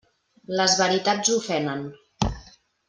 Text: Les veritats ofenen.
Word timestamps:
Les 0.61 0.73
veritats 0.79 1.31
ofenen. 1.37 1.87